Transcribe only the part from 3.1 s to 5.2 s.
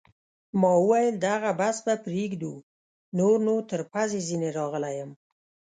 نور نو تر پزې ځیني راغلی یم.